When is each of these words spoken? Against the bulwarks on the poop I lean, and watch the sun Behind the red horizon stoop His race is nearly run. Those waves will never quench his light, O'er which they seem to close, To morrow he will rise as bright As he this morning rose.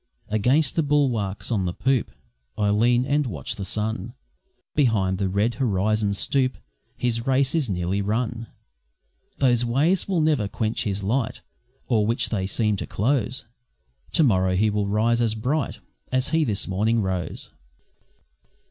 Against 0.29 0.75
the 0.75 0.81
bulwarks 0.81 1.51
on 1.51 1.65
the 1.65 1.75
poop 1.75 2.09
I 2.57 2.71
lean, 2.71 3.05
and 3.05 3.27
watch 3.27 3.55
the 3.55 3.63
sun 3.63 4.15
Behind 4.73 5.19
the 5.19 5.29
red 5.29 5.53
horizon 5.61 6.15
stoop 6.15 6.57
His 6.97 7.27
race 7.27 7.53
is 7.53 7.69
nearly 7.69 8.01
run. 8.01 8.47
Those 9.37 9.63
waves 9.63 10.07
will 10.07 10.19
never 10.21 10.47
quench 10.47 10.85
his 10.85 11.03
light, 11.03 11.41
O'er 11.87 12.03
which 12.03 12.29
they 12.29 12.47
seem 12.47 12.77
to 12.77 12.87
close, 12.87 13.45
To 14.13 14.23
morrow 14.23 14.55
he 14.55 14.71
will 14.71 14.87
rise 14.87 15.21
as 15.21 15.35
bright 15.35 15.79
As 16.11 16.29
he 16.29 16.43
this 16.45 16.67
morning 16.67 17.03
rose. 17.03 17.51